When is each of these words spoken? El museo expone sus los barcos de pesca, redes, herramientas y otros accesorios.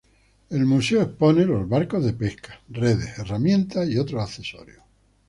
El 0.49 0.65
museo 0.65 1.03
expone 1.03 1.41
sus 1.43 1.51
los 1.51 1.69
barcos 1.69 2.03
de 2.03 2.13
pesca, 2.13 2.59
redes, 2.69 3.19
herramientas 3.19 3.87
y 3.87 3.99
otros 3.99 4.23
accesorios. 4.23 4.79